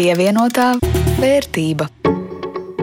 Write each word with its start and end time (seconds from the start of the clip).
Pievienotā 0.00 0.78
vērtība. 1.20 1.84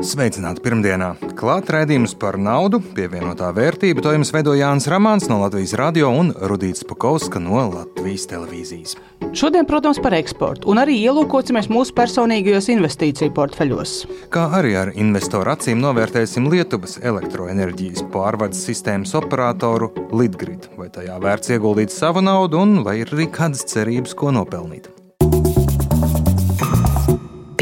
Sveicināti 0.05 0.61
pirmdienā! 0.61 1.07
Klāt 1.39 1.71
raidījums 1.73 2.11
par 2.21 2.35
naudu, 2.37 2.77
pievienotā 2.93 3.47
vērtība. 3.57 4.03
To 4.05 4.11
jums 4.13 4.29
veido 4.35 4.53
Jānis 4.53 4.85
Rāmāns 4.85 5.25
no 5.25 5.39
Latvijas 5.41 5.73
radio 5.81 6.11
un 6.13 6.29
Rudīts 6.29 6.85
Pakauska 6.85 7.41
no 7.41 7.63
Latvijas 7.71 8.27
televīzijas. 8.29 8.93
Šodien, 9.33 9.65
protams, 9.65 9.97
par 10.03 10.13
eksportu 10.13 10.69
un 10.69 10.77
arī 10.77 10.99
ielūkosimies 11.07 11.71
mūsu 11.73 11.95
personīgajos 11.97 12.69
investīciju 12.75 13.33
portfeļos. 13.33 13.95
Kā 14.29 14.43
arī 14.59 14.75
ar 14.77 14.91
investoru 14.93 15.55
acīm 15.55 15.81
novērtēsim 15.81 16.45
Lietuvas 16.53 16.99
elektroenerģijas 17.01 18.05
pārvades 18.13 18.61
sistēmas 18.69 19.15
operatoru 19.17 19.89
Litgrid. 20.13 20.69
Vai 20.77 20.91
tajā 20.93 21.17
vērts 21.25 21.55
ieguldīt 21.57 21.97
savu 21.97 22.21
naudu 22.21 22.61
un 22.61 22.83
vai 22.85 22.99
ir 23.01 23.15
arī 23.17 23.25
kādas 23.39 23.65
cerības, 23.73 24.13
ko 24.13 24.29
nopelnīt? 24.37 24.91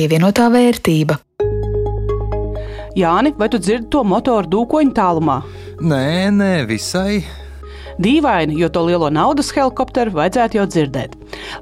Pievienotā 0.06 0.52
vērtība. 0.54 1.16
Jāni, 2.94 3.32
vai 3.40 3.48
tu 3.50 3.58
dzirdi 3.58 3.88
to 3.90 4.04
motoru 4.06 4.46
dūkoņu 4.52 4.92
tālumā? 4.94 5.40
Nē, 5.82 6.30
nē, 6.30 6.50
visai. 6.70 7.24
Dīvaini, 7.98 8.54
jo 8.60 8.70
to 8.70 8.84
lielo 8.86 9.10
naudas 9.10 9.50
helikopteru 9.56 10.14
vajadzētu 10.14 10.60
jau 10.60 10.66
dzirdēt. 10.70 11.16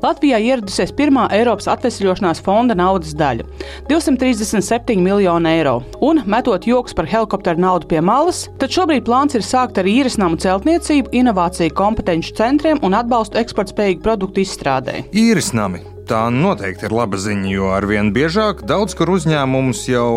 Latvijā 0.03 0.41
ieradusies 0.43 0.91
pirmā 0.97 1.29
Eiropas 1.37 1.69
atvesļošanās 1.71 2.43
fonda 2.43 2.75
naudas 2.75 3.15
daļa- 3.15 3.47
237 3.87 4.99
miljoni 4.99 5.53
eiro. 5.53 5.77
Un, 6.01 6.19
metot 6.25 6.67
joks 6.67 6.93
par 6.93 7.05
helikopteru 7.05 7.63
naudu 7.63 7.87
pie 7.87 8.01
malas, 8.01 8.49
tad 8.59 8.75
šobrīd 8.75 9.07
plāns 9.07 9.39
ir 9.39 9.47
sākt 9.47 9.77
ar 9.77 9.85
īres 9.85 10.17
namu 10.17 10.35
celtniecību, 10.35 11.15
inovāciju 11.15 11.71
kompetenci 11.71 12.35
centriem 12.35 12.83
un 12.83 12.91
atbalstu 12.91 13.39
eksportspējīgu 13.39 14.03
produktu 14.03 14.43
izstrādē. 14.43 15.05
Īres 15.13 15.53
nami 15.53 15.92
Tā 16.03 16.25
noteikti 16.35 16.89
ir 16.89 16.93
laba 16.95 17.15
ziņa, 17.19 17.47
jo 17.53 17.69
arvien 17.71 18.09
biežāk 18.15 18.65
daudz 18.67 18.91
kur 18.99 19.13
uzņēmums 19.13 19.85
jau 19.87 20.09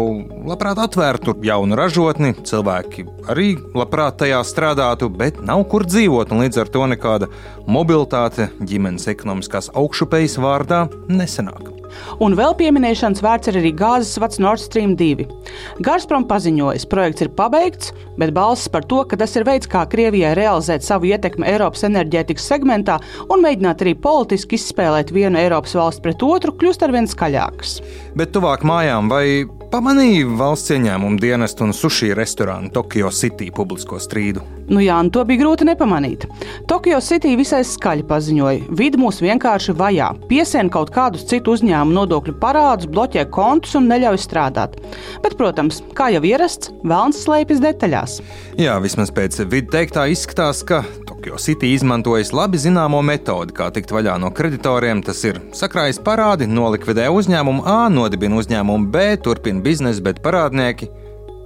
labprāt 0.48 0.80
atvērtu 0.82 1.36
jaunu 1.46 1.78
ražotni, 1.78 2.32
cilvēki 2.48 3.06
arī 3.30 3.52
labprāt 3.76 4.18
tajā 4.24 4.42
strādātu, 4.48 5.12
bet 5.22 5.38
nav 5.46 5.62
kur 5.70 5.86
dzīvot, 5.86 6.34
un 6.34 6.42
līdz 6.42 6.64
ar 6.64 6.74
to 6.74 6.90
nekāda 6.90 7.30
mobilitāte 7.70 8.50
ģimenes 8.58 9.06
ekonomiskās 9.14 9.70
augšupejas 9.78 10.40
vārdā 10.42 10.88
nesenāk. 11.06 11.75
Un 12.22 12.36
vēl 12.38 12.56
pieminēšanas 12.58 13.22
vērts 13.24 13.50
ir 13.50 13.60
arī 13.60 13.72
gāzes 13.76 14.16
vats 14.22 14.40
Nord 14.42 14.62
Stream 14.62 14.94
2. 14.98 15.26
Gazprom 15.84 16.26
paziņoja, 16.28 16.86
projekts 16.90 17.26
ir 17.26 17.32
pabeigts, 17.36 17.92
bet 18.20 18.34
balsis 18.36 18.70
par 18.72 18.86
to, 18.88 19.02
ka 19.08 19.18
tas 19.20 19.36
ir 19.36 19.46
veids, 19.48 19.68
kā 19.70 19.84
Krievijai 19.90 20.34
realizēt 20.38 20.86
savu 20.86 21.10
ietekmi 21.10 21.48
Eiropas 21.50 21.86
enerģētikas 21.88 22.48
segmentā 22.52 22.98
un 23.28 23.44
mēģināt 23.44 23.84
arī 23.84 23.96
politiski 24.00 24.58
izspēlēt 24.58 25.12
vienu 25.14 25.40
Eiropas 25.40 25.76
valsti 25.76 26.04
pret 26.06 26.26
otru, 26.26 26.56
kļūst 26.56 26.86
arvien 26.86 27.10
skaļākas. 27.10 27.78
Bet 28.16 28.32
tuvāk 28.36 28.64
mājām 28.66 29.10
vai 29.12 29.26
pamanīja 29.72 30.28
valsts 30.38 30.76
ieņēmumu 30.76 31.20
dienestu 31.22 31.66
un 31.68 31.74
sushi 31.76 32.14
restorānu 32.16 32.72
Tokyo 32.74 33.12
City 33.12 33.50
publisko 33.54 34.00
strīdu? 34.02 34.55
Nu 34.66 34.82
jā, 34.82 34.96
to 35.14 35.22
bija 35.26 35.44
grūti 35.44 35.66
nepamanīt. 35.68 36.26
Tokyo 36.66 36.98
City 37.04 37.36
visai 37.38 37.62
skaļi 37.66 38.02
paziņoja, 38.08 38.66
vidi 38.78 38.98
mūs 38.98 39.20
vienkārši 39.22 39.74
vajā, 39.78 40.08
piesien 40.30 40.70
kaut 40.74 40.90
kādus 40.94 41.26
citu 41.30 41.54
uzņēmumu 41.54 41.94
nodokļu 41.94 42.34
parādus, 42.42 42.90
bloķē 42.90 43.28
kontus 43.30 43.76
un 43.78 43.86
neļauj 43.90 44.18
strādāt. 44.24 44.74
Bet, 45.22 45.36
protams, 45.38 45.82
kā 45.94 46.10
jau 46.16 46.24
ierasts, 46.26 46.72
vēlns 46.82 47.22
slēpjas 47.22 47.62
detaļās. 47.62 48.18
Jā, 48.58 48.74
vismaz 48.82 49.14
pēc 49.14 49.38
vidu 49.46 49.70
teiktā 49.76 50.08
izskatās, 50.10 50.64
ka 50.66 50.82
Tokyo 51.06 51.38
City 51.42 51.70
izmantojas 51.76 52.34
labi 52.34 52.58
zināmo 52.58 53.04
metodi, 53.06 53.54
kā 53.54 53.70
tikt 53.74 53.94
vaļā 53.94 54.18
no 54.18 54.32
kreditoriem. 54.34 55.04
Tas 55.06 55.22
ir 55.30 55.38
sakrājas 55.54 56.02
parādi, 56.02 56.50
nolikvidē 56.50 57.06
uzņēmumu 57.14 57.62
A, 57.70 57.84
nodibina 57.92 58.42
uzņēmumu 58.42 58.90
B, 58.90 59.08
turpina 59.22 59.62
biznesu, 59.62 60.02
bet 60.06 60.22
parādnieki 60.26 60.90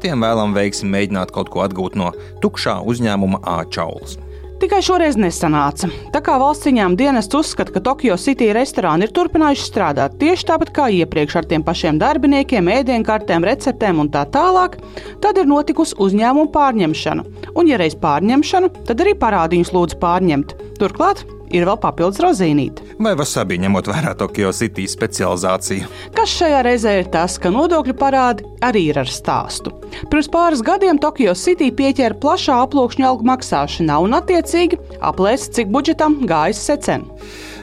tiem 0.03 0.25
vēlam 0.25 0.57
veiksim 0.57 0.91
mēģināt 0.93 1.35
kaut 1.35 1.53
ko 1.53 1.65
atgūt 1.67 1.99
no 2.01 2.11
tukšā 2.43 2.81
uzņēmuma 2.91 3.45
A 3.47 3.63
čaulas. 3.69 4.19
Tikai 4.61 4.83
šoreiz 4.85 5.17
nesanāca. 5.17 5.89
Tā 6.13 6.21
kā 6.21 6.35
valsts 6.37 6.69
ieņēmuma 6.69 6.99
dienests 7.01 7.37
uzskata, 7.39 7.73
ka 7.73 7.81
Tokio 7.81 8.19
City 8.21 8.51
restorāni 8.53 9.07
ir 9.07 9.15
turpinājuši 9.17 9.65
strādāt 9.65 10.19
tieši 10.21 10.49
tāpat 10.51 10.73
kā 10.77 10.91
iepriekš 10.99 11.39
ar 11.41 11.49
tiem 11.49 11.65
pašiem 11.65 11.97
darbiniekiem, 12.03 12.69
ēdienkartēm, 12.75 13.49
receptēm 13.49 14.05
un 14.05 14.13
tā 14.13 14.27
tālāk, 14.29 14.77
tad 15.25 15.41
ir 15.41 15.49
notikusi 15.49 15.97
uzņēmuma 15.97 16.53
pārņemšana. 16.53 17.25
Un, 17.55 17.73
ja 17.73 17.81
reiz 17.81 17.97
pārņemšana, 18.05 18.75
tad 18.85 19.01
arī 19.01 19.17
parādiņus 19.25 19.73
lūdzu 19.73 20.01
pārņemt. 20.05 20.59
Turklāt 20.77 21.25
ir 21.55 21.67
vēl 21.69 21.79
papildus 21.83 22.21
rozīnīte. 22.23 22.85
Vai 23.03 23.15
wasabi 23.19 23.59
ņemot 23.63 23.91
vērā 23.91 24.15
Tokio 24.19 24.53
City 24.57 24.87
specializāciju? 24.91 25.89
Kas 26.17 26.37
šajā 26.39 26.63
reizē 26.67 26.97
ir 27.01 27.11
tas, 27.13 27.39
ka 27.41 27.53
nodokļu 27.53 27.97
parādi 28.01 28.47
arī 28.65 28.87
ir 28.93 29.01
ar 29.03 29.11
stāstu. 29.11 29.75
Pirms 30.13 30.31
pāris 30.33 30.65
gadiem 30.65 31.01
Tokio 31.03 31.35
City 31.39 31.71
pieķēra 31.75 32.19
plašā 32.23 32.61
aploksņa 32.67 33.11
algu 33.11 33.29
maksāšanā 33.31 34.01
un, 34.05 34.17
attiecīgi, 34.21 34.81
aplēsa, 35.01 35.53
cik 35.59 35.71
budžetam 35.75 36.21
gājas 36.31 36.63
secen. 36.71 37.07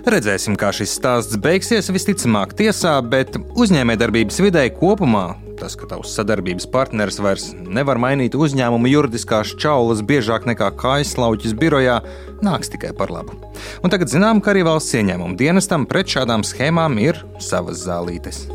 Redzēsim, 0.07 0.55
kā 0.59 0.71
šis 0.75 0.93
stāsts 0.99 1.39
beigsies. 1.43 1.91
Visticamāk, 1.91 2.55
tiesā, 2.59 2.95
bet 3.03 3.35
uzņēmējdarbības 3.59 4.39
vidē 4.45 4.69
kopumā 4.77 5.33
tas, 5.59 5.75
ka 5.77 5.89
tavs 5.89 6.13
sadarbības 6.17 6.67
partneris 6.73 7.19
vairs 7.23 7.47
nevar 7.57 7.99
mainīt 8.01 8.37
uzņēmuma 8.37 8.91
juridiskās 8.91 9.55
čaulas 9.59 10.03
biežāk 10.05 10.47
nekā 10.49 10.69
kaislauķis 10.79 11.57
birojā, 11.57 11.99
nāks 12.45 12.71
tikai 12.73 12.93
par 12.97 13.13
labu. 13.13 13.39
Un 13.83 13.93
tagad 13.93 14.13
zinām, 14.13 14.41
ka 14.41 14.53
arī 14.53 14.65
valsts 14.67 14.97
ieņēmuma 14.99 15.39
dienestam 15.39 15.89
pret 15.89 16.13
šādām 16.17 16.45
schēmām 16.47 17.01
ir 17.01 17.25
savas 17.43 17.83
zālītes. 17.87 18.45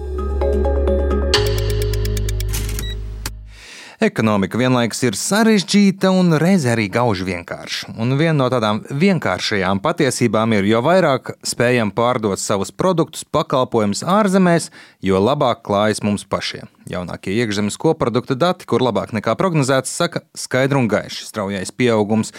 Ekonomika 4.03 4.59
vienlaikus 4.59 4.99
ir 5.07 5.15
sarežģīta 5.15 6.11
un 6.11 6.35
reizē 6.43 6.73
arī 6.73 6.89
gauži 6.91 7.23
vienkārša. 7.29 7.93
Un 8.03 8.17
viena 8.19 8.35
no 8.41 8.49
tādām 8.51 8.81
vienkāršajām 8.91 9.79
patiesībām 9.85 10.57
ir, 10.57 10.67
jo 10.67 10.81
vairāk 10.83 11.37
spējam 11.47 11.93
pārdot 11.95 12.43
savus 12.43 12.75
produktus, 12.75 13.23
pakalpojumus 13.23 14.03
ārzemēs, 14.03 14.73
jo 15.07 15.23
labāk 15.23 15.62
klājas 15.69 16.03
mums 16.03 16.27
pašiem. 16.27 16.67
Jaunākie 16.91 17.34
iekšzemes 17.38 17.76
koprodukta 17.81 18.34
dati, 18.38 18.66
kur 18.69 18.82
labāk 18.82 19.12
nekā 19.15 19.34
prognozēts, 19.38 19.93
saka 19.93 20.25
skaidri 20.38 20.81
un 20.81 20.88
gaiši. 20.91 21.25
Straujais 21.28 21.70
pieaugums 21.70 22.32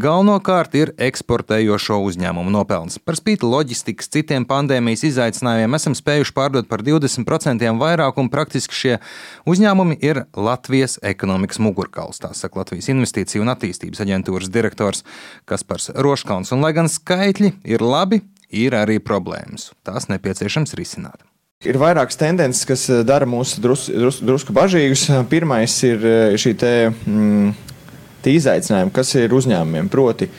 galvenokārt 0.00 0.76
ir 0.78 0.92
eksportējošo 0.96 2.00
uzņēmumu 2.08 2.52
nopelns. 2.54 2.98
Par 3.04 3.18
spīti 3.18 3.48
loģistikas, 3.48 4.10
citiem 4.14 4.46
pandēmijas 4.48 5.04
izaicinājumiem 5.10 5.78
esam 5.78 5.96
spējuši 5.98 6.34
pārdot 6.36 6.70
par 6.70 6.84
20% 6.86 7.70
vairāk, 7.80 8.20
un 8.20 8.32
praktiski 8.32 8.80
šie 8.80 8.96
uzņēmumi 9.50 10.00
ir 10.00 10.24
Latvijas 10.36 10.98
ekonomikas 11.04 11.60
mugurkauls. 11.62 12.22
Tā 12.24 12.32
saka 12.36 12.62
Latvijas 12.62 12.90
Investīciju 12.92 13.44
un 13.44 13.52
attīstības 13.54 14.04
aģentūras 14.06 14.52
direktors 14.52 15.04
Kaspars 15.50 15.92
Roškauns. 15.96 16.54
Un 16.56 16.64
lai 16.64 16.72
gan 16.76 16.88
skaitļi 16.90 17.58
ir 17.68 17.84
labi, 17.84 18.24
ir 18.50 18.74
arī 18.74 18.98
problēmas. 19.02 19.70
Tās 19.86 20.10
nepieciešams 20.10 20.74
risināt. 20.78 21.29
Ir 21.60 21.76
vairākas 21.76 22.16
tendences, 22.16 22.64
kas 22.64 22.86
eh, 22.88 23.02
dara 23.04 23.26
mūs 23.28 23.50
drus, 23.60 23.82
drus, 23.92 24.22
drusku 24.24 24.54
bažīgus. 24.56 25.02
Pirmais 25.28 25.74
ir 25.84 26.06
eh, 26.08 26.36
šī 26.40 26.54
te, 26.56 26.70
mm, 26.88 27.50
izaicinājuma, 28.32 28.88
kas 28.96 29.10
ir 29.20 29.34
uzņēmumiem. 29.36 29.90
Proti, 29.92 30.30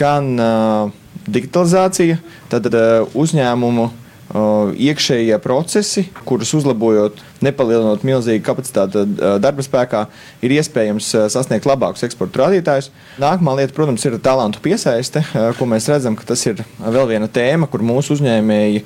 gan 0.00 0.30
uh, 0.40 0.94
digitalizācija, 1.28 2.16
tad 2.48 2.70
uh, 2.72 3.04
uzņēmumu 3.12 3.84
iekšējie 4.30 5.34
procesi, 5.42 6.04
kurus 6.28 6.52
uzlabojot, 6.54 7.18
nepalielinot 7.42 8.04
milzīgu 8.06 8.44
kapacitāti 8.46 9.02
darba 9.42 9.64
spēkā, 9.66 10.04
ir 10.46 10.54
iespējams 10.54 11.08
sasniegt 11.34 11.66
labākus 11.66 12.04
eksporta 12.06 12.44
rādītājus. 12.44 12.92
Nākamā 13.18 13.56
lieta, 13.58 13.74
protams, 13.74 14.04
ir 14.06 14.18
talantu 14.22 14.62
piesaiste, 14.62 15.24
ko 15.58 15.68
mēs 15.70 15.90
redzam, 15.90 16.14
ka 16.18 16.28
tas 16.30 16.46
ir 16.46 16.62
vēl 16.78 17.10
viena 17.10 17.26
tēma, 17.26 17.66
kur 17.70 17.82
mūsu 17.82 18.14
uzņēmēji 18.18 18.84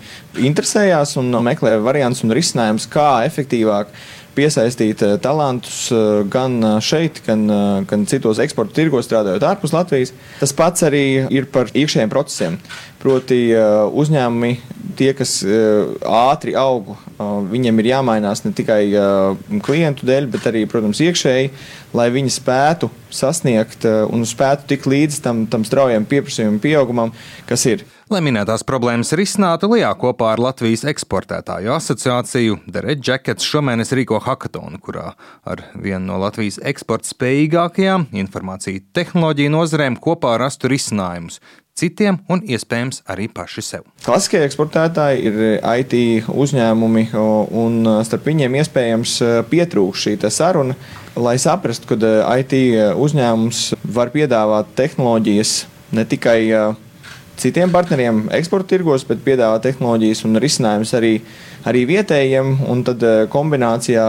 interesējās 0.49 1.17
un 1.21 1.29
meklē 1.45 1.77
variantus 1.85 2.25
un 2.25 2.33
risinājumus, 2.35 2.89
kā 2.89 3.11
efektīvāk 3.29 3.93
piesaistīt 4.35 5.03
talantus 5.23 5.87
gan 6.31 6.59
šeit, 6.85 7.21
gan, 7.27 7.47
gan 7.89 8.07
citos 8.11 8.41
eksporta 8.43 8.77
tirgos, 8.77 9.07
strādājot 9.09 9.47
ārpus 9.49 9.75
Latvijas. 9.75 10.15
Tas 10.41 10.55
pats 10.57 10.85
arī 10.87 11.05
ir 11.33 11.49
par 11.55 11.71
iekšējiem 11.73 12.13
procesiem. 12.13 12.59
Proti, 13.05 13.39
uzņēmumi 14.01 14.53
tie, 14.97 15.11
kas 15.17 15.37
ātri 15.45 16.55
aug, 16.57 16.95
viņiem 17.51 17.83
ir 17.83 17.91
jāmainās 17.91 18.45
ne 18.47 18.55
tikai 18.57 18.81
klientu 19.65 20.09
dēļ, 20.09 20.29
bet 20.33 20.49
arī, 20.49 20.65
protams, 20.71 21.03
iekšēji, 21.05 21.51
lai 21.95 22.09
viņi 22.15 22.33
spētu 22.33 22.89
sasniegt 23.13 23.85
un 23.85 24.25
spētu 24.29 24.71
tikt 24.73 24.89
līdz 24.91 25.21
tam, 25.25 25.45
tam 25.53 25.69
straujam 25.69 26.09
pieprasījuma 26.09 26.63
pieaugumam, 26.65 27.13
kas 27.49 27.69
ir. 27.71 27.85
Lai 28.13 28.19
minētās 28.21 28.61
problēmas 28.69 29.15
risinātu, 29.17 29.71
Lijā 29.73 29.89
kopā 29.97 30.35
ar 30.35 30.41
Latvijas 30.45 30.83
eksportētāju 30.91 31.71
asociāciju 31.73 32.59
The 32.69 32.83
Red 32.85 33.01
Jackets 33.01 33.47
šomēnes 33.49 33.95
rīko 33.97 34.19
hackathonu, 34.21 34.77
kurā 34.77 35.15
ar 35.49 35.63
vienu 35.73 36.11
no 36.11 36.19
Latvijas 36.21 36.61
eksporta 36.61 37.09
spējīgākajām 37.09 38.11
informāciju 38.21 38.85
tehnoloģiju 38.93 39.55
nozarēm 39.57 39.97
kopā 40.05 40.35
rastu 40.43 40.69
risinājumus 40.69 41.41
citiem 41.73 42.21
un 42.29 42.45
iespējams 42.45 43.01
arī 43.09 43.31
paši 43.33 43.65
sev. 43.65 43.89
Klasiskie 44.05 44.45
eksportētāji 44.45 45.25
ir 45.25 45.43
IT 45.65 46.29
uzņēmumi, 46.29 47.09
un 47.17 47.83
starp 48.05 48.29
viņiem 48.29 48.61
iespējams 48.61 49.17
pietrūkst 49.49 50.11
šī 50.11 50.17
saruna, 50.29 50.77
lai 51.17 51.39
saprastu, 51.41 51.95
ka 51.97 52.15
IT 52.37 52.53
uzņēmums 53.01 53.67
var 53.97 54.13
piedāvāt 54.13 54.77
tehnoloģijas 54.77 55.63
ne 55.97 56.05
tikai 56.05 56.41
citiem 57.41 57.73
partneriem 57.75 58.25
eksporta 58.37 58.75
tirgos, 58.75 59.05
bet 59.09 59.23
piedāvā 59.25 59.59
tehnoloģijas 59.65 60.25
un 60.29 60.41
risinājumus 60.43 60.95
arī, 60.99 61.15
arī 61.69 61.85
vietējiem. 61.91 62.57
Un 62.71 62.85
tad 62.87 63.05
eh, 63.05 63.25
kombinācijā 63.33 64.09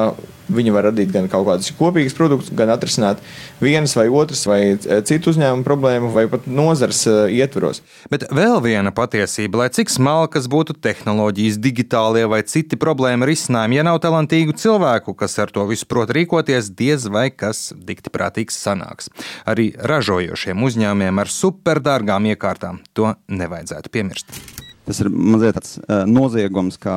viņi 0.52 0.74
var 0.76 0.90
radīt 0.90 1.12
gan 1.14 1.28
kaut 1.32 1.48
kādus 1.48 1.72
kopīgus 1.78 2.16
produktus, 2.18 2.52
gan 2.56 2.72
atrisināt 2.74 3.22
vienas 3.64 3.96
vai 3.98 4.08
otras 4.10 4.46
vai 4.50 4.60
eh, 4.76 5.02
citu 5.08 5.32
uzņēmumu 5.34 5.66
problēmu, 5.68 6.12
vai 6.16 6.26
pat 6.32 6.48
nozars 6.48 7.04
eh, 7.10 7.38
ietvaros. 7.40 7.82
Bet 8.12 8.28
vēl 8.36 8.60
viena 8.66 8.94
patiesība, 8.96 9.64
lai 9.64 9.70
cik 9.76 9.94
smalkas 9.94 10.50
būtu 10.52 10.78
tehnoloģijas, 10.86 11.60
digitālie 11.62 12.26
vai 12.32 12.42
citi 12.48 12.80
problēma 12.80 13.28
risinājumi, 13.30 13.80
ja 13.80 13.86
nav 13.88 14.02
talantīgu 14.06 14.58
cilvēku, 14.60 15.16
kas 15.18 15.40
ar 15.42 15.54
to 15.56 15.66
visu 15.70 15.88
prot 15.90 16.14
rīkoties, 16.16 16.74
diez 16.76 17.08
vai 17.12 17.30
kas 17.34 17.70
dikti 17.76 18.14
prātīgs 18.14 18.60
sanāks. 18.62 19.10
Arī 19.50 19.72
ražojošiem 19.80 20.68
uzņēmumiem 20.70 21.24
ar 21.26 21.32
superdārgām 21.32 22.32
iekārtām 22.34 22.84
to 22.94 23.16
nevajadzētu 23.32 23.94
piemirst. 23.94 24.55
Tas 24.86 25.02
ir 25.02 25.10
mazliet 25.10 25.58
tāds 25.58 25.76
uh, 25.82 26.04
noziegums, 26.06 26.78
ka 26.82 26.96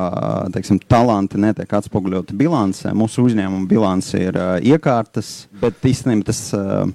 teiksim, 0.53 0.77
talanti 0.89 1.39
netiek 1.41 1.71
atspoguļoti 1.79 2.37
bilancē. 2.37 2.93
Mūsu 2.97 3.25
uzņēmuma 3.25 3.65
bilance 3.69 4.19
ir 4.21 4.37
uh, 4.37 4.57
iekārtas, 4.61 5.47
bet 5.61 5.89
īstenībā 5.89 6.29
tas 6.29 6.43
uh, 6.57 6.85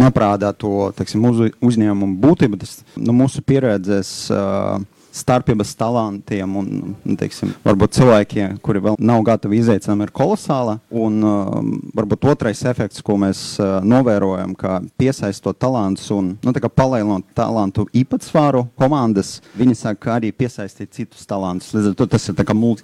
neprādā 0.00 0.52
to 0.56 0.90
teiksim, 0.96 1.24
uz, 1.28 1.50
uzņēmumu 1.60 2.16
būtību. 2.22 2.60
Tas, 2.62 2.78
nu, 2.96 3.16
mūsu 3.20 3.44
pieredzes. 3.44 4.12
Uh, 4.32 4.80
starpības 5.16 5.74
talantiem 5.78 6.56
un 6.60 6.68
nu, 7.02 7.16
teiksim, 7.18 7.54
varbūt 7.64 7.96
cilvēkiem, 7.96 8.58
kuri 8.64 8.82
vēl 8.84 8.98
nav 9.00 9.22
gatavi 9.26 9.60
izaicinājumam, 9.62 10.06
ir 10.06 10.14
kolosāla. 10.16 10.76
Un 10.96 11.18
um, 11.24 11.72
varbūt 11.96 12.28
otrais 12.32 12.62
efekts, 12.68 13.02
ko 13.04 13.16
mēs 13.20 13.42
uh, 13.62 13.78
novērojam, 13.86 14.54
ka 14.58 14.80
piesaistot 15.00 15.58
talantus 15.62 16.10
un 16.14 16.34
nu, 16.44 16.54
palielinot 16.76 17.26
talantu 17.36 17.86
īpatsvaru 17.96 18.66
komandas, 18.78 19.40
viņi 19.56 19.76
sāk 19.78 20.08
arī 20.12 20.32
piesaistīt 20.36 20.92
citus 20.96 21.26
talantus. 21.28 21.72
Līdz 21.76 21.92
ar 21.92 21.98
to 21.98 22.08
tas 22.16 22.28
ir 22.28 22.36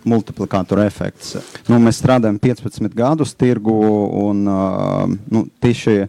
multiplikātora 0.08 0.86
efekts. 0.88 1.36
Nu, 1.68 1.80
mēs 1.82 2.00
strādājam 2.00 2.40
15 2.42 2.96
gadus 2.96 3.34
tirgu 3.38 3.74
un 4.22 4.46
uh, 4.48 5.08
nu, 5.32 5.46
tieši 5.62 6.06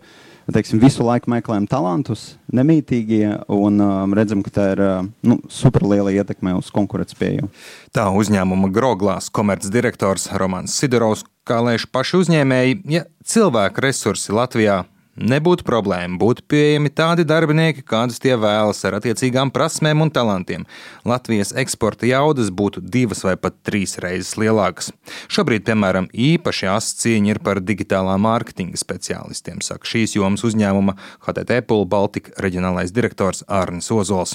teiksim, 0.51 0.81
visu 0.83 1.05
laiku 1.07 1.31
meklējam 1.31 1.67
talantus, 1.71 2.33
nemītīgie, 2.53 3.29
un 3.53 3.79
um, 3.83 4.15
redzam, 4.17 4.43
ka 4.43 4.53
tā 4.53 4.65
ir 4.73 4.83
uh, 4.83 5.05
nu, 5.23 5.39
superliela 5.51 6.11
ietekme 6.11 6.55
uz 6.59 6.71
konkurētspēju. 6.75 7.47
Tā 7.95 8.09
uzņēmuma 8.11 8.71
Groglās 8.75 9.29
komercdirektors 9.33 10.27
Romans 10.39 10.75
Sidorovs, 10.75 11.23
kā 11.47 11.61
lēš 11.63 11.87
paši 11.91 12.19
uzņēmēji, 12.23 12.81
ja 12.91 13.05
cilvēku 13.27 13.85
resursi 13.87 14.35
Latvijā 14.35 14.83
Nebūtu 15.13 15.61
problēma, 15.61 16.17
būtu 16.17 16.41
pieejami 16.49 16.89
tādi 16.89 17.21
darbinieki, 17.29 17.83
kādus 17.85 18.17
tie 18.17 18.33
vēlas, 18.33 18.79
ar 18.87 18.95
attiecīgām 18.97 19.51
prasmēm 19.53 20.01
un 20.01 20.09
talantiem. 20.09 20.63
Latvijas 21.05 21.51
eksporta 21.53 22.07
jaudas 22.09 22.49
būtu 22.49 22.81
divas 22.81 23.21
vai 23.21 23.35
pat 23.37 23.59
trīs 23.61 23.99
reizes 24.01 24.33
lielākas. 24.41 24.89
Šobrīd, 25.29 25.67
piemēram, 25.67 26.07
īpaši 26.09 26.69
asa 26.73 26.97
cieņa 27.03 27.29
ir 27.35 27.41
par 27.45 27.61
digitālā 27.61 28.15
mārketinga 28.25 28.81
speciālistiem, 28.81 29.61
saka 29.61 29.85
šīs 29.85 30.17
jomas 30.17 30.41
uzņēmuma 30.49 30.97
HTT 31.27 31.61
Apple 31.61 31.85
Baltica 31.85 32.33
reģionālais 32.41 32.95
direktors 32.95 33.45
Arnis 33.45 33.91
Ozols. 33.93 34.33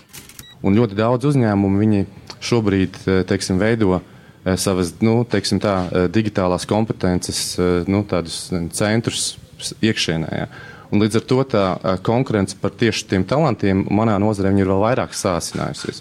Un 0.62 0.78
ļoti 0.78 0.94
daudz 0.98 1.26
uzņēmumu 1.32 1.82
viņi 1.82 2.06
šobrīd 2.38 3.02
eh, 3.02 3.20
teiksim, 3.26 3.58
veido 3.58 3.98
eh, 3.98 4.54
savas 4.54 4.94
nu, 5.02 5.24
teiksim 5.26 5.58
tā, 5.62 5.74
eh, 5.90 6.06
digitālās 6.06 6.70
kompetences, 6.70 7.58
nu, 7.90 8.06
centrus 8.78 9.34
iekšienē. 9.82 10.30
Ja. 10.32 10.48
Un 10.88 11.02
līdz 11.02 11.20
ar 11.20 11.26
to 11.28 11.42
tā 11.44 11.64
konkurence 12.06 12.56
par 12.56 12.72
tieši 12.72 13.10
tiem 13.10 13.26
talantiem 13.28 13.84
manā 13.92 14.16
nozarē 14.22 14.54
ir 14.56 14.70
vēl 14.70 14.80
vairāk 14.86 15.12
sāsinājusies. 15.16 16.00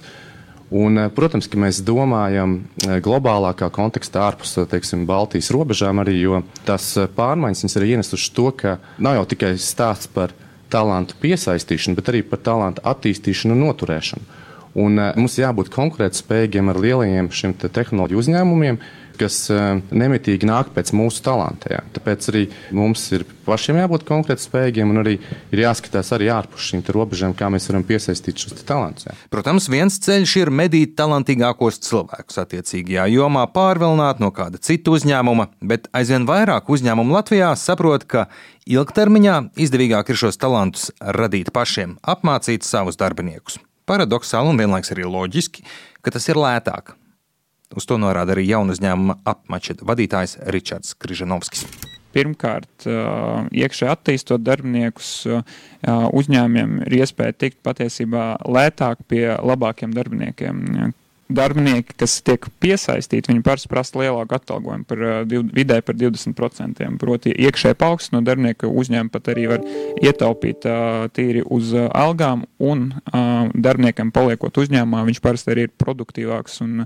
Un, 0.68 1.00
protams, 1.16 1.48
ka 1.48 1.60
mēs 1.60 1.80
domājam 1.88 2.58
globālākā 3.04 3.70
kontekstā 3.72 4.26
ārpus 4.28 4.58
teiksim, 4.68 5.06
Baltijas 5.08 5.48
robežām 5.56 6.02
arī, 6.04 6.18
jo 6.20 6.42
tas 6.68 6.90
pārmaiņas 7.16 7.78
arī 7.80 7.94
ienesušas 7.96 8.34
to, 8.36 8.50
ka 8.52 8.76
nav 9.00 9.16
jau 9.16 9.24
tikai 9.32 9.54
stāsts 9.64 10.12
par 10.12 10.36
talantu 10.72 11.16
piesaistīšanu, 11.22 11.96
bet 11.96 12.12
arī 12.12 12.24
par 12.28 12.44
talantu 12.44 12.84
attīstīšanu 12.84 13.56
un 13.56 13.64
noturēšanu. 13.64 14.44
Un, 14.78 15.00
mums 15.18 15.40
jābūt 15.40 15.72
konkurētspējīgiem 15.74 16.68
ar 16.70 16.80
lielajiem 16.84 17.32
tehnoloģiju 17.32 18.20
uzņēmumiem, 18.22 18.78
kas 19.20 19.40
eh, 19.54 19.80
nemitīgi 19.92 20.48
nāk 20.48 20.72
pēc 20.76 20.94
mūsu 20.96 21.24
talantiem. 21.26 21.86
Tāpēc 21.96 22.28
arī 22.32 22.44
mums 22.76 23.04
ir 23.16 23.26
pašiem 23.48 23.80
jābūt 23.82 24.06
konkrēti 24.08 24.46
spējīgiem 24.46 24.92
un 24.94 25.02
arī 25.04 25.16
ir 25.54 25.62
jāskatās 25.64 26.12
arī 26.16 26.30
ārpus 26.34 26.70
šīm 26.70 26.84
robežām, 26.96 27.36
kā 27.38 27.50
mēs 27.54 27.68
varam 27.72 27.86
piesaistīt 27.88 28.44
šos 28.44 28.66
talantus. 28.68 29.08
Protams, 29.34 29.70
viens 29.72 30.00
ceļš 30.04 30.36
ir 30.44 30.54
medīt 30.54 30.96
talantīgākos 31.00 31.82
cilvēkus 31.88 32.42
attiecīgajā 32.44 33.08
jomā, 33.16 33.48
pārvilināt 33.54 34.22
no 34.24 34.32
kāda 34.36 34.62
cita 34.62 34.94
uzņēmuma, 34.98 35.50
bet 35.62 35.90
aizvien 35.98 36.28
vairāk 36.30 36.70
uzņēmumu 36.74 37.18
Latvijā 37.18 37.54
saprot, 37.60 38.06
ka 38.10 38.28
ilgtermiņā 38.68 39.40
izdevīgāk 39.64 40.12
ir 40.12 40.22
šos 40.26 40.40
talantus 40.42 40.92
radīt 41.00 41.54
pašiem, 41.56 41.98
apmācīt 42.04 42.68
savus 42.68 43.00
darbiniekus. 43.00 43.62
Paradoxāli 43.88 44.52
un 44.52 44.60
vienlaikus 44.60 44.92
arī 44.92 45.08
loģiski, 45.08 45.64
ka 46.04 46.12
tas 46.12 46.28
ir 46.28 46.40
lētāk 46.40 46.98
Uz 47.76 47.86
to 47.88 47.98
norāda 48.00 48.36
arī 48.36 48.46
jaunu 48.48 48.76
uzņēmuma 48.76 49.20
apmača 49.28 49.76
vadītājs 49.84 50.38
Ričards 50.54 50.96
Križanovskis. 51.02 51.66
Pirmkārt, 52.16 52.88
iekšēji 52.88 53.92
attīstot 53.92 54.42
darbiniekus, 54.42 55.10
uzņēmumiem 55.86 56.80
ir 56.88 56.96
iespēja 57.02 57.36
tikt 57.36 57.60
patiesībā 57.68 58.30
lētāk 58.48 59.04
pie 59.12 59.26
labākiem 59.36 59.92
darbiniekiem, 59.94 60.64
darbinieki, 61.28 61.96
kas 62.00 62.18
tiek 62.26 62.48
piesaistīti, 62.64 63.34
viņi 63.34 63.44
parasti 63.46 63.70
prasa 63.72 64.00
lielāku 64.00 64.38
atalgojumu 64.38 64.88
par 64.88 65.04
vidē 65.28 65.82
par 65.86 65.98
20%. 66.00 66.88
Proti, 67.02 67.36
iekšēji 67.36 67.78
paaugstināt 67.84 68.22
no 68.22 68.24
darbinieka 68.30 68.72
uzņēmuma 68.72 69.14
pat 69.14 69.28
arī 69.34 69.48
var 69.52 69.66
ietaupīt 70.00 70.68
tīri 71.18 71.44
uz 71.44 71.74
algām, 71.76 72.48
un 72.64 72.88
uh, 72.96 73.37
darbiniekam 73.54 74.12
paliekot 74.16 74.58
uzņēmumā, 74.64 75.04
viņš 75.08 75.22
parasti 75.24 75.54
arī 75.54 75.68
ir 75.68 75.74
produktīvāks 75.80 76.62
un 76.66 76.86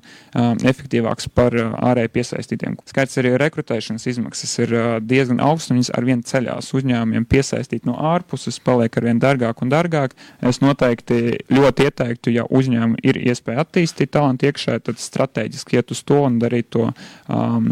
efektīvāks 0.72 1.30
par 1.36 1.56
ārēji 1.58 2.14
piesaistītiem. 2.18 2.78
Skaidrs 2.90 3.20
arī 3.22 3.34
rekrutēšanas 3.42 4.08
izmaksas 4.12 4.54
ir 4.64 4.76
diezgan 5.06 5.42
augstas, 5.44 5.72
un 5.72 5.80
viņas 5.80 5.94
arvien 5.98 6.24
ceļās 6.28 6.72
uzņēmumiem 6.78 7.28
piesaistīt 7.32 7.88
no 7.90 7.98
ārpuses, 8.12 8.60
paliek 8.64 8.98
arvien 9.02 9.22
dārgāk 9.22 9.64
un 9.64 9.74
dārgāk. 9.74 10.16
Es 10.42 10.62
noteikti 10.64 11.42
ļoti 11.52 11.88
ieteiktu, 11.90 12.36
ja 12.36 12.48
uzņēmumi 12.50 13.04
ir 13.08 13.22
iespēja 13.32 13.66
attīstīt 13.66 14.14
talantu, 14.16 14.50
iekšā, 14.50 14.80
tad 14.86 15.02
strateģiski 15.02 15.80
iet 15.80 15.94
uz 15.94 16.04
to 16.08 16.22
un 16.26 16.40
darīt 16.42 16.72
to 16.74 16.88
um, 16.92 17.72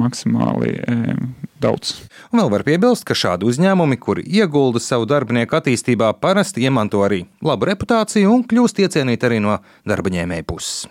maksimāli 0.00 0.76
um, 0.86 1.30
daudz. 1.62 1.94
Un 2.32 2.42
vēl 2.42 2.50
var 2.52 2.64
piebilst, 2.66 3.06
ka 3.08 3.16
šādi 3.16 3.48
uzņēmumi, 3.50 3.98
kuri 4.00 4.24
iegulda 4.26 4.82
savu 4.82 5.08
darbinieku 5.10 5.58
attīstībā, 5.60 6.12
parasti 6.20 6.64
iemanto 6.66 7.04
arī 7.06 7.24
labu 7.44 7.70
reputāciju 7.70 8.34
un 8.34 8.46
kļūst 8.48 8.82
iecienīti 8.84 9.28
arī 9.30 9.40
no 9.44 9.58
darba 9.88 10.12
ņēmēja 10.14 10.46
puses. 10.48 10.86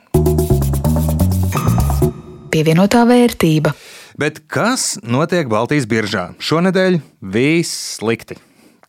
Pievienotā 2.50 3.06
vērtība. 3.06 3.76
Bet 4.20 4.42
kas 4.52 4.98
notiek 5.06 5.48
Baltijas 5.52 5.86
biržā? 5.88 6.32
Šonadēļ 6.44 7.00
viss 7.22 8.00
slikti. 8.00 8.36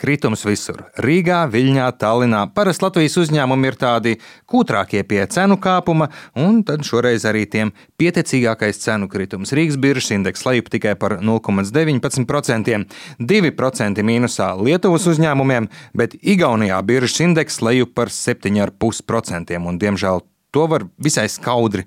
Kritums 0.01 0.47
visur- 0.49 0.79
Rīgā, 1.05 1.43
Viļņā, 1.53 1.91
Tallinā. 2.01 2.47
Parasti 2.55 2.87
Latvijas 2.87 3.19
uzņēmumi 3.21 3.69
ir 3.69 3.77
tādi 3.77 4.15
kūtrākie 4.49 5.03
pie 5.05 5.27
cenu 5.29 5.59
kāpuma, 5.61 6.09
un 6.35 6.63
tad 6.65 6.81
šoreiz 6.89 7.27
arī 7.29 7.45
tiem 7.45 7.73
pieticīgākais 8.01 8.81
cenu 8.81 9.11
kritums. 9.13 9.53
Rīgas 9.53 9.77
biržas 9.77 10.11
indeks 10.17 10.47
lejup 10.49 10.71
tikai 10.73 10.97
par 10.97 11.19
0,19%, 11.21 12.87
2% 13.21 14.03
mīnusā 14.03 14.49
Lietuvas 14.57 15.05
uzņēmumiem, 15.05 15.69
bet 15.95 16.17
Igaunijā 16.25 16.81
biržas 16.83 17.21
indeks 17.21 17.61
lejup 17.61 17.93
par 17.95 18.09
7,5%, 18.09 19.67
un 19.67 19.79
diemžēl 19.79 20.30
To 20.51 20.65
var 20.67 20.83
visai 20.99 21.29
skaudri 21.31 21.85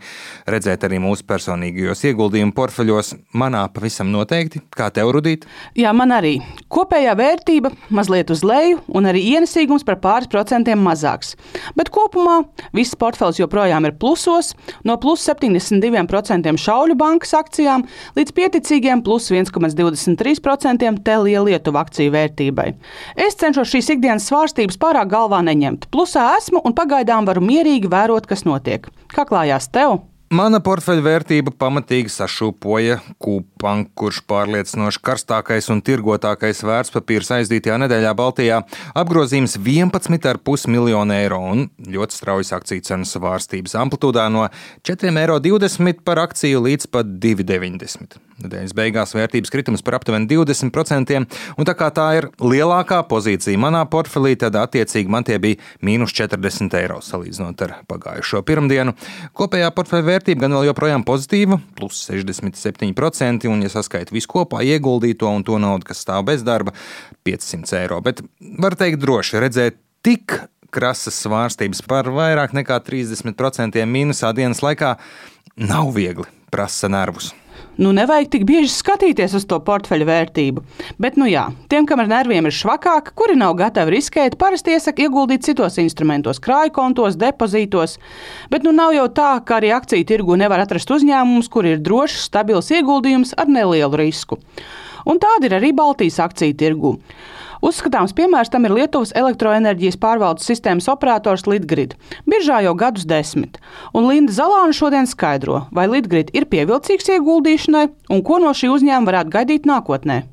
redzēt 0.47 0.85
arī 0.87 0.95
mūsu 1.03 1.25
personīgajos 1.27 2.05
ieguldījumu 2.07 2.53
portfeļos. 2.55 3.09
Manā 3.35 3.65
pavisam 3.75 4.07
noteikti, 4.13 4.61
kā 4.71 4.87
tev 4.95 5.09
rudīt. 5.11 5.43
Jā, 5.75 5.91
man 5.91 6.13
arī. 6.15 6.37
Kopējā 6.71 7.11
vērtība 7.19 7.73
mazliet 7.91 8.31
uz 8.31 8.39
leju, 8.47 8.79
un 8.87 9.09
arī 9.09 9.19
ienesīgums 9.33 9.83
par 9.83 9.97
pāris 9.99 10.31
procentiem 10.31 10.79
mazāks. 10.79 11.33
Bet 11.75 11.91
kopumā 11.91 12.37
viss 12.71 12.95
portfels 12.95 13.41
joprojām 13.41 13.83
ir 13.89 13.97
plusos, 13.99 14.53
no 14.87 14.95
plus 14.95 15.27
72% 15.27 16.55
šauļu 16.63 16.97
bankas 17.03 17.35
akcijām 17.41 17.83
līdz 18.15 18.35
pieticīgiem 18.39 19.03
plus 19.03 19.27
1,23% 19.33 21.03
Telija 21.03 21.43
Lietuva 21.43 21.83
akciju 21.83 22.15
vērtībai. 22.15 22.69
Es 23.27 23.35
cenšos 23.43 23.75
šīs 23.75 23.91
ikdienas 23.97 24.31
svārstības 24.31 24.79
pārāk 24.79 25.11
galvā 25.11 25.43
neņemt. 25.43 25.89
Plusā 25.91 26.29
esmu 26.39 26.63
un 26.63 26.79
pagaidām 26.79 27.27
varu 27.27 27.43
mierīgi 27.43 27.91
vērot, 27.91 28.31
kas 28.31 28.47
notiek 28.47 28.52
notiek. 28.53 28.89
Kā 29.13 29.27
klājās 29.29 29.69
tev? 29.73 29.99
Mana 30.33 30.57
portfeļa 30.65 31.03
vērtība 31.05 31.51
pamatīgi 31.61 32.09
sašūpoja 32.09 32.95
Kūpanku, 33.21 33.91
kurš 33.99 34.21
pārliecinoši 34.25 35.01
karstākais 35.05 35.67
un 35.69 35.83
tirgotākais 35.85 36.63
vērtspapīrs 36.65 37.29
aizdītajā 37.37 37.77
nedēļā 37.83 38.15
Baltijā 38.17 38.63
apgrozījums 38.97 39.59
11,5 39.59 40.65
miljonu 40.73 41.13
eiro 41.19 41.37
un 41.51 41.67
ļoti 41.85 42.17
straujas 42.17 42.53
akciju 42.57 42.87
cenas 42.89 43.13
svārstības 43.13 43.77
amplitūdā 43.83 44.25
no 44.33 44.47
4,20 44.81 45.21
eiro 45.21 46.01
par 46.07 46.25
akciju 46.25 46.65
līdz 46.65 46.89
pat 46.89 47.13
2,90. 47.21 48.23
Nedēļas 48.43 48.73
beigās 48.75 49.13
vērtības 49.13 49.51
kritums 49.53 49.83
par 49.85 49.99
aptuveni 49.99 50.25
20%, 50.31 51.19
un 51.57 51.67
tā 51.67 51.75
kā 51.77 51.89
tā 51.93 52.07
ir 52.17 52.27
lielākā 52.41 53.03
pozīcija 53.07 53.59
manā 53.61 53.83
portfelī, 53.91 54.33
tad 54.39 54.57
attiecīgi 54.59 55.11
man 55.11 55.27
tie 55.27 55.37
bija 55.43 55.61
mīnus 55.85 56.15
40 56.17 56.73
eiro 56.81 56.97
salīdzinot 57.05 57.63
ar 57.67 57.75
pagājušo 57.87 58.41
pirmdienu. 58.47 58.95
Kopējā 59.37 59.69
portfeļa 59.77 60.07
vērtība 60.09 60.22
gan 60.31 60.55
vēl 60.55 60.69
joprojām 60.69 61.03
pozitīva, 61.07 61.59
plus 61.77 61.99
67%, 62.07 63.49
un, 63.51 63.65
ja 63.65 63.73
saskaita 63.73 64.15
visu 64.15 64.31
kopā 64.31 64.63
ieguldīto 64.63 65.29
un 65.29 65.43
to 65.43 65.59
naudu, 65.61 65.89
kas 65.91 66.05
stāv 66.05 66.25
bez 66.31 66.45
darba, 66.47 66.75
500 67.27 67.77
eiro. 67.83 67.99
Bet 68.05 68.23
var 68.63 68.77
teikt 68.79 69.03
droši 69.03 69.43
redzēt 69.43 69.79
tik 70.05 70.39
krasas 70.73 71.19
svārstības 71.21 71.83
par 71.85 72.09
vairāk 72.15 72.55
nekā 72.57 72.79
30% 72.87 73.85
mīnusā 73.85 74.33
dienas 74.33 74.63
laikā 74.65 74.95
nav 75.59 75.93
viegli, 75.93 76.27
prasa 76.51 76.89
nervus 76.89 77.33
nu, 77.77 77.91
nevajag 77.95 78.29
tik 78.33 78.45
bieži 78.49 78.71
skatīties 78.73 79.35
uz 79.37 79.45
to 79.49 79.59
portfeļu 79.65 80.07
vērtību. 80.09 80.63
Bet, 81.01 81.17
nu 81.19 81.27
jā, 81.29 81.47
tiem, 81.71 81.87
kam 81.89 82.03
ar 82.03 82.09
nerviem 82.11 82.49
ir 82.49 82.55
švakāk, 82.55 83.13
kuri 83.17 83.37
nav 83.39 83.55
gatavi 83.59 83.95
riskēt, 83.95 84.37
parasti 84.41 84.75
iesaka 84.75 85.05
ieguldīt 85.05 85.45
citos 85.47 85.79
instrumentos, 85.81 86.41
krāju 86.43 86.73
kontos, 86.75 87.17
depozītos. 87.19 87.97
Bet 88.53 88.67
nu 88.67 88.75
nav 88.75 88.95
jau 88.97 89.09
tā, 89.09 89.33
ka 89.45 89.59
arī 89.59 89.73
akciju 89.75 90.07
tirgu 90.09 90.37
nevar 90.39 90.63
atrast 90.63 90.91
uzņēmumus, 90.93 91.51
kur 91.53 91.67
ir 91.69 91.83
drošs, 91.83 92.27
stabils 92.29 92.71
ieguldījums 92.73 93.35
ar 93.37 93.51
nelielu 93.51 94.01
risku. 94.03 94.39
Un 95.09 95.19
tāda 95.19 95.49
ir 95.49 95.57
arī 95.57 95.73
Baltijas 95.75 96.21
akciju 96.23 96.55
tirgu. 96.59 96.97
Uzskatāms 97.63 98.11
piemērs 98.11 98.51
tam 98.51 98.67
ir 98.67 98.73
Lietuvas 98.75 99.13
elektroenerģijas 99.15 99.95
pārvaldes 100.01 100.49
sistēmas 100.49 100.89
operators 100.91 101.45
Litgrid. 101.47 101.95
Biržā 102.27 102.59
jau 102.65 102.73
gadus 102.75 103.07
desmit. 103.07 103.55
Un 103.95 104.09
Linda 104.09 104.35
Zalāna 104.35 104.75
šodien 104.75 105.07
skaidro, 105.07 105.63
vai 105.71 105.87
Litgrid 105.87 106.33
ir 106.35 106.49
pievilcīgs 106.51 107.07
ieguldīšanai 107.15 107.87
un 108.11 108.27
ko 108.27 108.43
no 108.43 108.51
šī 108.51 108.73
uzņēmuma 108.75 109.13
varētu 109.13 109.35
gaidīt 109.37 109.69
nākotnē. 109.69 110.32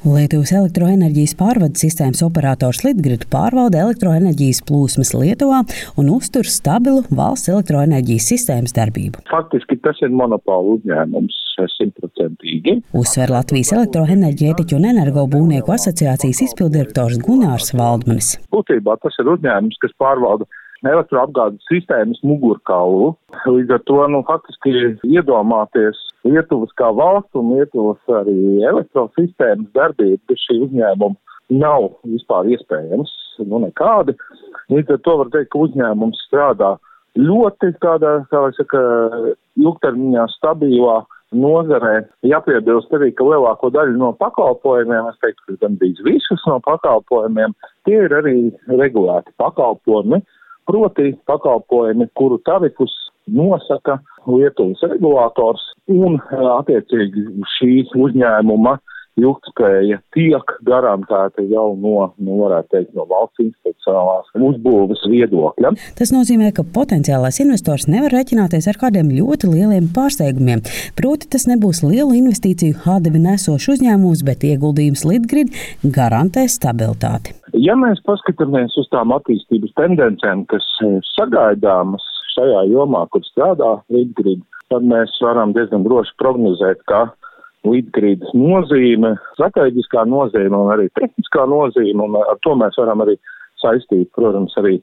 Lietuvas 0.00 0.48
elektroenerģijas 0.56 1.34
pārvades 1.36 1.82
sistēmas 1.84 2.22
operators 2.24 2.78
Litgrid 2.86 3.26
pārvalda 3.28 3.82
elektroenerģijas 3.82 4.62
plūsmas 4.64 5.10
Lietuvā 5.12 5.58
un 6.00 6.06
uztur 6.14 6.48
stabilu 6.48 7.02
valsts 7.12 7.50
elektroenerģijas 7.52 8.28
sistēmas 8.32 8.72
darbību. 8.78 9.20
Faktiski 9.28 9.76
tas 9.84 10.00
ir 10.00 10.14
monopola 10.16 10.78
uzņēmums 10.78 11.36
simtprocentīgi. 11.74 12.78
Uzsver 12.96 13.34
Latvijas 13.34 13.74
elektroenerģētiķu 13.76 14.78
un 14.78 14.88
energobūvnieku 14.94 15.76
asociācijas 15.76 16.40
izpildirektors 16.46 17.20
Gunārs 17.26 17.74
Valdmanis. 17.76 18.38
Būtībā 18.56 18.96
tas 19.04 19.20
ir 19.20 19.28
uzņēmums, 19.34 19.76
kas 19.84 19.92
pārvalda 20.00 20.48
elektroapgādes 20.80 21.68
sistēmas 21.68 22.24
mugurkaulu. 22.24 23.12
Līdz 23.44 23.76
ar 23.76 23.84
to, 23.84 24.00
nu, 24.16 24.24
faktiski 24.24 24.94
iedomāties 25.12 26.00
Lietuvas 26.28 26.72
kā 26.76 26.90
valsts 26.96 27.38
un 27.38 27.54
Lietuvas 27.56 28.14
arī 28.20 28.60
elektrosistēmas 28.68 29.70
darbību 29.76 30.20
bez 30.28 30.42
šī 30.46 30.58
uzņēmuma 30.66 31.16
nav 31.50 31.88
vispār 32.06 32.50
iespējams, 32.54 33.12
nu, 33.48 33.62
nekādi. 33.64 34.14
Līdz 34.70 34.96
ar 34.96 35.00
to 35.06 35.16
var 35.22 35.30
teikt, 35.32 35.50
ka 35.52 35.64
uzņēmums 35.64 36.20
strādā 36.28 36.74
ļoti 37.18 37.72
tādā, 37.82 38.20
kā 38.30 38.44
lai 38.44 38.52
saka, 38.58 38.82
ilgtermiņā 39.58 40.26
stabilā 40.36 41.00
nozarē. 41.34 42.04
Jāpiebilst 42.26 42.92
arī, 42.94 43.10
ka 43.14 43.26
lielāko 43.26 43.70
daļu 43.74 43.96
no 43.98 44.12
pakalpojumiem, 44.20 45.10
es 45.10 45.18
teiktu, 45.22 45.46
ka 45.46 45.66
gandrīz 45.66 46.02
visus 46.06 46.44
no 46.46 46.58
pakalpojumiem, 46.66 47.54
tie 47.88 47.98
ir 48.06 48.14
arī 48.20 48.36
regulēti 48.68 49.34
pakalpojumi 49.42 50.22
proti 50.70 51.14
pakalpojumi, 51.26 52.06
kuru 52.14 52.38
tarifus 52.46 52.92
nosaka 53.26 53.98
Lietuvas 54.28 54.82
regulators 54.90 55.62
un 55.90 56.18
attiecīgi 56.58 57.26
šī 57.56 57.74
uzņēmuma 57.98 58.78
ilgspēja 59.20 59.98
tiek 60.14 60.52
garantēta 60.66 61.44
jau 61.50 61.72
no, 61.78 62.10
nu, 62.22 62.36
varētu 62.44 62.70
teikt, 62.74 62.92
no 62.96 63.06
valsts 63.10 63.42
institucionālās 63.42 64.30
uzbūves 64.50 65.02
viedokļa. 65.10 65.72
Tas 65.98 66.12
nozīmē, 66.14 66.52
ka 66.56 66.64
potenciālais 66.76 67.40
investors 67.42 67.88
nevar 67.90 68.14
rēķināties 68.14 68.70
ar 68.70 68.78
kādiem 68.80 69.10
ļoti 69.16 69.50
lieliem 69.50 69.90
pārsteigumiem. 69.96 70.62
Proti, 70.98 71.30
tas 71.34 71.48
nebūs 71.50 71.82
lielu 71.86 72.14
investīciju 72.20 72.84
atdevi 72.96 73.22
nesošs 73.26 73.74
uzņēmums, 73.76 74.24
bet 74.26 74.46
ieguldījums 74.46 75.04
Litgrid 75.08 75.52
garantē 75.84 76.46
stabilitāti. 76.50 77.36
Ja 77.58 77.74
mēs 77.74 77.98
paskatāmies 78.06 78.76
uz 78.78 78.86
tām 78.94 79.10
attīstības 79.16 79.74
tendencēm, 79.78 80.46
kas 80.50 80.66
sagaidāmas 81.16 82.04
šajā 82.34 82.66
jomā, 82.70 83.06
kur 83.12 83.24
strādā 83.26 83.76
Litgrid, 83.92 84.42
tad 84.70 84.86
mēs 84.86 85.16
varam 85.24 85.54
diezgan 85.56 85.84
droši 85.86 86.14
prognozēt, 86.22 86.84
ka 86.90 87.08
Litgridas 87.66 88.30
nozīme, 88.36 89.14
strateģiskā 89.34 90.06
nozīme 90.08 90.56
un 90.56 90.70
arī 90.72 90.88
tehniskā 90.96 91.44
nozīme, 91.50 92.06
un 92.06 92.16
ar 92.22 92.38
to 92.46 92.54
mēs 92.56 92.78
varam 92.80 93.04
arī 93.04 93.18
saistīt, 93.60 94.08
protams, 94.16 94.54
arī 94.60 94.78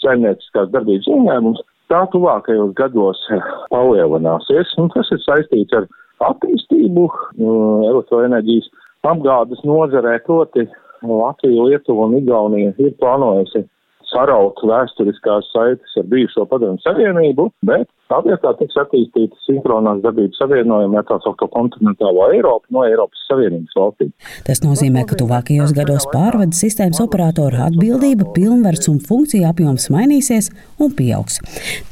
saimnieciskās 0.00 0.70
darbības 0.72 1.10
uzņēmums, 1.12 1.60
tā 1.92 2.06
tuvākajos 2.14 2.72
gados 2.78 3.20
palielināsies, 3.72 4.72
un 4.80 4.88
tas 4.94 5.10
ir 5.12 5.20
saistīts 5.26 5.76
ar 5.76 5.90
attīstību 6.30 7.04
elektroenerģijas 7.90 8.70
apgādes 9.12 9.60
nozarē, 9.66 10.16
proti 10.26 10.64
Latvija, 11.02 11.66
Lietuva 11.66 12.06
un 12.06 12.16
Igaunija 12.20 12.72
ir 12.78 12.94
plānojusi 13.00 13.64
saraut 14.12 14.60
vēsturiskās 14.68 15.50
saites 15.54 15.98
ar 15.98 16.06
bijušo 16.12 16.46
padomu 16.50 16.80
savienību, 16.84 17.48
bet 17.66 17.88
tā 18.12 18.18
vietā 18.26 18.52
tiks 18.58 18.76
attīstīta 18.82 19.38
sinhronās 19.46 20.02
darbības 20.04 20.40
savienojuma 20.42 21.00
ar 21.00 21.06
tā 21.08 21.18
saucamo 21.24 21.50
kontinentālo 21.54 22.28
Eiropu 22.34 22.74
no 22.76 22.84
Eiropas 22.86 23.24
Savienības 23.30 23.76
valstīm. 23.78 24.12
Tas 24.46 24.62
nozīmē, 24.64 25.06
ka 25.08 25.18
tuvākajos 25.20 25.74
gados 25.76 26.06
pārvades 26.12 26.60
sistēmas 26.64 27.00
operātora 27.04 27.66
atbildība, 27.70 28.28
pilnvars 28.36 28.90
un 28.92 29.00
funkcija 29.02 29.52
apjoms 29.52 29.88
mainīsies 29.94 30.50
un 30.82 30.92
pieaugs. 30.98 31.40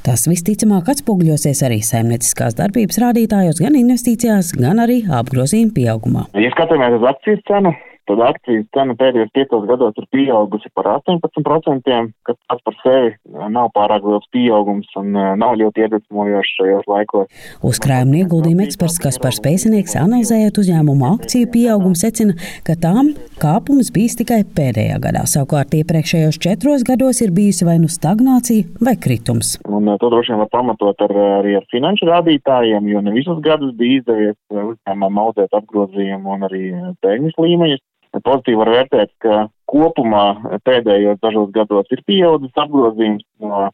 Tas 0.07 0.27
visticamāk 0.31 0.93
atspoguļosies 0.95 1.65
arī 1.67 1.81
saimnieciskās 1.87 2.59
darbības 2.61 3.00
rādītājos, 3.05 3.62
gan 3.65 3.79
investīcijās, 3.81 4.53
gan 4.61 4.83
arī 4.85 5.03
apgrozījuma 5.21 5.77
pieaugumā. 5.77 6.27
Ja 6.41 6.53
skatāmies 6.57 7.00
uz 7.00 7.09
akcijas 7.15 7.47
cenu, 7.49 7.73
tad 8.11 8.23
akcijas 8.26 8.67
cena 8.75 8.97
pēdējos 8.99 9.31
piecos 9.37 9.67
gados 9.69 9.99
ir 10.00 10.07
pieaugusi 10.14 10.71
par 10.75 10.88
18%, 10.97 11.99
kas 12.26 12.38
pats 12.50 12.64
par 12.67 12.76
sevi 12.83 13.12
nav 13.55 13.71
pārāk 13.76 14.07
liels 14.07 14.26
pieaugums 14.35 14.90
un 14.99 15.14
e, 15.14 15.26
nav 15.40 15.57
ļoti 15.61 15.85
iedvesmojošs 15.85 16.55
šajos 16.59 16.88
laikos. 16.90 17.45
Uzkrājuma 17.67 18.23
ieguldījuma 18.23 18.67
eksperts 18.67 19.00
Kaspars 19.02 19.40
Pēcinieks 19.45 19.97
analizējot 20.00 20.61
uzņēmumu 20.62 21.07
akciju 21.14 21.50
pieaugumu 21.55 21.99
secina, 21.99 22.37
ka 22.67 22.76
tām 22.81 23.12
kāpums 23.40 23.93
bijis 23.95 24.19
tikai 24.21 24.43
pēdējā 24.59 24.99
gadā. 25.02 25.25
Savukārt 25.31 25.75
iepriekšējos 25.81 26.40
četros 26.43 26.87
gados 26.88 27.23
ir 27.25 27.35
bijusi 27.37 27.69
vai 27.69 27.79
nu 27.83 27.90
stagnācija 27.90 28.83
vai 28.85 28.97
kritums. 29.00 29.57
Un 29.69 29.88
e, 29.88 29.99
to 30.02 30.11
droši 30.12 30.35
vien 30.35 30.43
var 30.45 30.52
pamatot 30.52 31.07
ar, 31.07 31.17
arī 31.40 31.57
ar 31.61 31.69
finanšu 31.73 32.11
rādītājiem, 32.11 32.90
jo 32.90 33.05
ne 33.05 33.14
visus 33.14 33.38
gadus 33.45 33.76
bija 33.79 34.00
izdevies 34.00 34.38
uzņēmumam 34.50 35.23
audzēt 35.26 35.55
apgrozījumu 35.61 36.37
un 36.37 36.49
arī 36.50 36.64
peļņas 37.05 37.38
līmeņus. 37.40 37.87
Pozitīvi 38.11 38.59
var 38.59 38.71
vērtēt, 38.75 39.12
ka 39.23 39.45
kopumā 39.71 40.25
pēdējos 40.67 41.21
dažos 41.23 41.52
gados 41.55 41.93
ir 41.95 42.02
pieaudzis 42.09 42.59
apgrozījums 42.59 43.23
no 43.38 43.69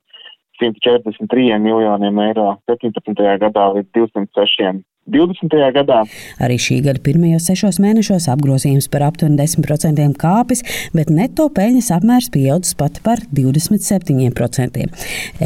143 0.61 1.57
miljoniem 1.61 2.21
eiro 2.27 2.51
17. 2.69 3.17
gadā 3.41 3.65
līdz 3.77 3.89
206 3.97 4.85
20. 5.07 5.55
gadā. 5.77 6.01
Arī 6.43 6.57
šī 6.61 6.81
gada 6.87 7.01
pirmajos 7.05 7.47
sešos 7.51 7.79
mēnešos 7.83 8.27
apgrozījums 8.33 8.89
par 8.93 9.07
aptuveni 9.07 9.39
10% 9.39 10.19
kāpis, 10.21 10.65
bet 10.97 11.13
neto 11.15 11.47
peļņas 11.55 11.93
apmērs 11.97 12.31
pieaudzis 12.35 12.75
pat 12.79 12.99
par 13.07 13.23
27%. 13.37 14.87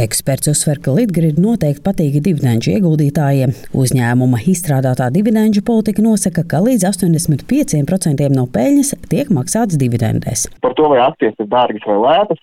Eksperts 0.04 0.52
uzsver, 0.54 0.80
ka 0.82 0.94
Litgrid 0.96 1.40
noteikti 1.42 1.84
patīk 1.84 2.20
dividendžu 2.24 2.74
ieguldītājiem. 2.76 3.54
Uzņēmuma 3.76 4.42
izstrādātā 4.50 5.10
dividendžu 5.14 5.64
politika 5.66 6.04
nosaka, 6.04 6.46
ka 6.48 6.62
līdz 6.64 6.88
85% 6.90 8.30
no 8.34 8.46
peļņas 8.50 8.94
tiek 9.12 9.32
maksāts 9.34 9.78
dividendēs. 9.80 10.48
Par 10.64 10.76
to, 10.78 10.88
vai 10.92 11.02
akcijas 11.04 11.36
ir 11.40 11.50
dārgas 11.52 11.84
vai 11.88 11.98
lētas, 12.00 12.40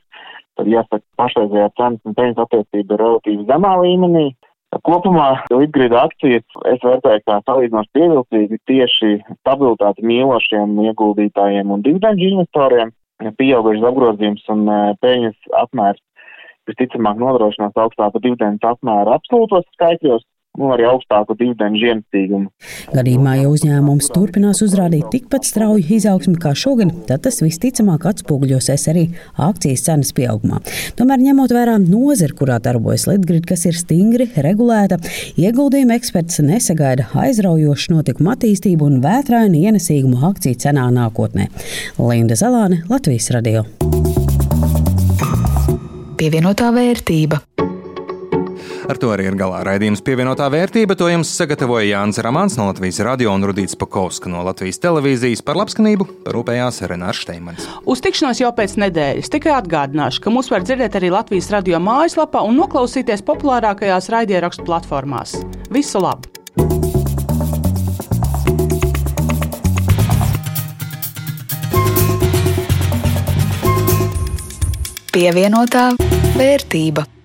tad 0.57 0.69
jāsaka, 0.71 1.03
pašreizējā 1.19 1.69
cenas 1.77 2.05
un 2.05 2.17
peļņas 2.17 2.43
attiecība 2.45 2.95
ir 2.95 3.03
relatīvi 3.03 3.47
zemā 3.49 3.73
līmenī. 3.83 4.27
Kopumā 4.85 5.27
Litgrida 5.53 6.03
akcijas 6.07 6.45
es 6.71 6.83
vērtēju 6.83 7.23
kā 7.27 7.37
salīdzinoši 7.47 7.93
pievilcīgi 7.97 8.59
tieši 8.69 9.11
stabilitāti 9.39 10.05
mīlošiem 10.05 10.75
ieguldītājiem 10.89 11.71
un 11.73 11.83
dividendžu 11.85 12.31
investoriem. 12.33 12.93
Pieaugušas 13.39 13.85
apgrozījums 13.89 14.43
un 14.53 14.67
e, 14.69 14.79
peļņas 15.01 15.53
apmērs 15.63 16.01
visticamāk 16.69 17.17
nodrošinās 17.21 17.79
augstāku 17.81 18.21
dividendu 18.21 18.69
apmēru 18.69 19.15
absolūtos 19.15 19.65
skaitļos, 19.73 20.25
un 20.57 20.73
arī 20.73 20.87
augstāku 20.89 21.35
dividendu 21.37 21.81
ziemestīgumu. 21.81 22.49
Gadījumā, 22.95 23.35
ja 23.41 23.51
uzņēmums 23.51 24.09
turpinās 24.13 24.61
uzrādīt 24.65 25.09
tikpat 25.13 25.47
strauju 25.47 25.85
izaugsmi 25.97 26.37
kā 26.41 26.53
šogad, 26.57 26.93
tad 27.09 27.25
tas 27.27 27.39
visticamāk 27.43 28.07
atspoguļosies 28.11 28.87
arī 28.91 29.05
akcijas 29.47 29.85
cenas 29.87 30.13
pieaugumā. 30.17 30.61
Tomēr, 30.99 31.21
ņemot 31.29 31.53
vērā 31.55 31.77
nozari, 31.83 32.35
kurā 32.37 32.59
darbojas 32.63 33.07
Litgrid, 33.09 33.45
kas 33.49 33.67
ir 33.69 33.77
stingri 33.77 34.29
regulēta, 34.35 34.99
ieguldījuma 35.39 35.97
eksperts 35.99 36.41
nesagaida 36.45 37.07
aizraujošu 37.17 37.95
notikumu 37.95 38.33
attīstību 38.33 38.89
un 38.89 38.99
vētrainu 39.05 39.61
ienesīgumu 39.67 40.23
akciju 40.31 40.59
cenā 40.65 40.89
nākotnē. 40.95 41.49
Linda 42.01 42.37
Zalāne, 42.39 42.83
Latvijas 42.91 43.31
radio. 43.35 43.65
Pievienotā 46.17 46.71
vērtība. 46.73 47.43
Ar 48.87 48.95
to 48.95 49.09
arī 49.11 49.25
ir 49.27 49.35
galā 49.35 49.59
raidījums 49.67 49.99
pievienotā 49.99 50.45
vērtība. 50.47 50.95
To 50.95 51.09
jums 51.11 51.27
sagatavoja 51.35 51.89
Jānis 51.89 52.21
Ramāns 52.23 52.53
no 52.55 52.69
Latvijas 52.69 53.01
radio 53.03 53.33
un 53.35 53.43
Rudīts 53.43 53.75
Pakovska 53.75 54.31
no 54.31 54.45
Latvijas 54.47 54.79
televīzijas. 54.79 55.41
Par 55.43 55.59
labskanību 55.59 56.07
parūpējās 56.23 56.79
Renārs 56.87 57.19
Šteimans. 57.25 57.67
Uz 57.83 57.99
tikšanos 58.05 58.39
jau 58.39 58.53
pēc 58.55 58.77
nedēļas 58.79 59.31
tikai 59.33 59.57
atgādināšu, 59.57 60.21
ka 60.23 60.31
mūs 60.31 60.47
var 60.53 60.63
dzirdēt 60.63 60.95
arī 60.95 61.11
Latvijas 61.11 61.51
radio 61.51 61.81
mājaslapā 61.83 62.45
un 62.47 62.55
noklausīties 62.61 63.25
populārākajās 63.27 64.07
raidierakstu 64.15 64.63
platformās. 64.69 65.35
Visu 65.67 65.99
labu! 65.99 66.31
Pievienotā 75.11 75.89
vērtība. 76.39 77.16